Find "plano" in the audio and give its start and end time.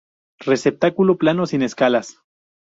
1.19-1.45